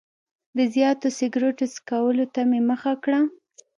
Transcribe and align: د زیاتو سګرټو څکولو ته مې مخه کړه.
د 0.57 0.59
زیاتو 0.75 1.07
سګرټو 1.17 1.65
څکولو 1.75 2.25
ته 2.33 2.41
مې 2.49 2.59
مخه 2.69 2.93
کړه. 3.03 3.19